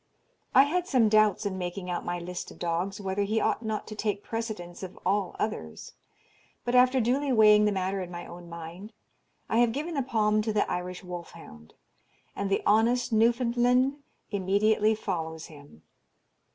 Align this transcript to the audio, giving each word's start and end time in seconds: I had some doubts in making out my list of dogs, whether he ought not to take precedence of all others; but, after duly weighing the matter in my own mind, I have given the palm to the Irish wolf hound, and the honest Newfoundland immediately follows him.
I 0.55 0.63
had 0.63 0.87
some 0.87 1.09
doubts 1.09 1.45
in 1.45 1.59
making 1.59 1.87
out 1.91 2.03
my 2.03 2.17
list 2.17 2.49
of 2.49 2.57
dogs, 2.57 2.99
whether 2.99 3.21
he 3.21 3.39
ought 3.39 3.63
not 3.63 3.85
to 3.85 3.93
take 3.95 4.23
precedence 4.23 4.81
of 4.81 4.97
all 5.05 5.35
others; 5.37 5.93
but, 6.65 6.73
after 6.73 6.99
duly 6.99 7.31
weighing 7.31 7.65
the 7.65 7.71
matter 7.71 8.01
in 8.01 8.09
my 8.09 8.25
own 8.25 8.49
mind, 8.49 8.93
I 9.47 9.59
have 9.59 9.71
given 9.73 9.93
the 9.93 10.01
palm 10.01 10.41
to 10.41 10.51
the 10.51 10.67
Irish 10.67 11.03
wolf 11.03 11.33
hound, 11.33 11.75
and 12.35 12.49
the 12.49 12.63
honest 12.65 13.13
Newfoundland 13.13 13.97
immediately 14.31 14.95
follows 14.95 15.45
him. 15.45 15.83